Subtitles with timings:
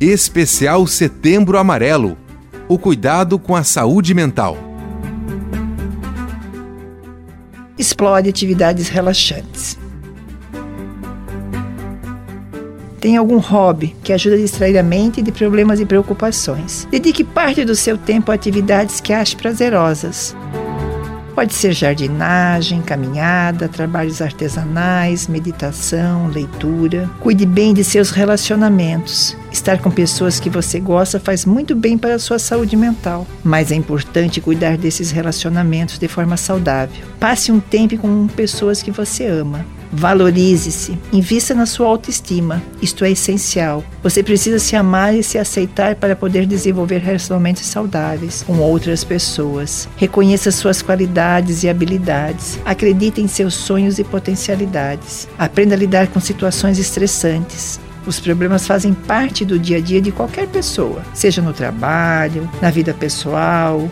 [0.00, 2.16] Especial Setembro Amarelo
[2.66, 4.56] o cuidado com a saúde mental.
[7.76, 9.78] Explore atividades relaxantes.
[12.98, 16.88] Tem algum hobby que ajuda a distrair a mente de problemas e preocupações.
[16.90, 20.34] Dedique parte do seu tempo a atividades que ache prazerosas.
[21.34, 27.06] Pode ser jardinagem, caminhada, trabalhos artesanais, meditação, leitura.
[27.20, 29.36] Cuide bem de seus relacionamentos.
[29.60, 33.70] Estar com pessoas que você gosta faz muito bem para a sua saúde mental, mas
[33.70, 37.04] é importante cuidar desses relacionamentos de forma saudável.
[37.20, 39.66] Passe um tempo com pessoas que você ama.
[39.92, 42.62] Valorize-se, invista na sua autoestima.
[42.80, 43.84] Isto é essencial.
[44.02, 49.86] Você precisa se amar e se aceitar para poder desenvolver relacionamentos saudáveis com outras pessoas.
[49.94, 52.58] Reconheça suas qualidades e habilidades.
[52.64, 55.28] Acredite em seus sonhos e potencialidades.
[55.38, 57.78] Aprenda a lidar com situações estressantes.
[58.06, 62.70] Os problemas fazem parte do dia a dia de qualquer pessoa, seja no trabalho, na
[62.70, 63.88] vida pessoal,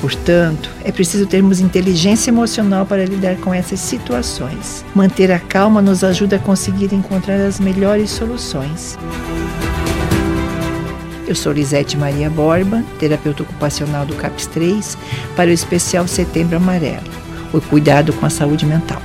[0.00, 4.84] Portanto, é preciso termos inteligência emocional para lidar com essas situações.
[4.94, 8.96] Manter a calma nos ajuda a conseguir encontrar as melhores soluções.
[11.26, 14.96] Eu sou Lisete Maria Borba, terapeuta ocupacional do CAPS 3,
[15.36, 17.10] para o especial Setembro Amarelo,
[17.52, 19.02] o cuidado com a saúde mental.